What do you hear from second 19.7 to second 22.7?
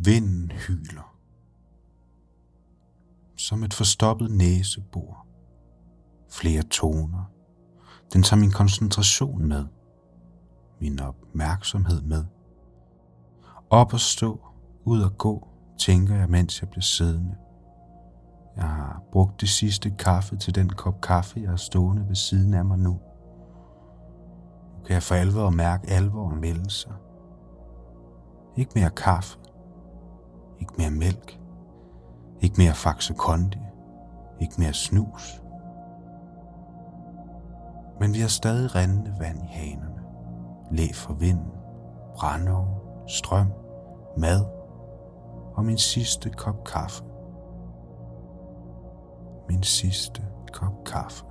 kaffe til den kop kaffe, jeg har stående ved siden af